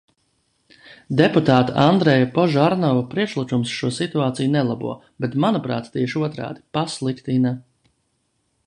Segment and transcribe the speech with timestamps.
[1.19, 7.55] Deputāta Andreja Požarnova priekšlikums šo situāciju nelabo, bet, manuprāt, tieši otrādi, pasliktina.